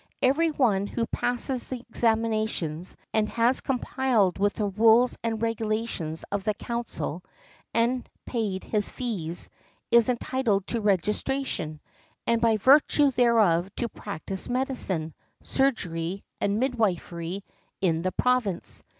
[0.23, 6.43] Every one who passes the examinations and has complied with the rules and regulations of
[6.43, 7.23] the council,
[7.71, 9.47] and paid his fees,
[9.91, 11.79] is entitled to registration,
[12.25, 17.43] and by virtue thereof to practise medicine, surgery and midwifery
[17.79, 18.81] in the Province.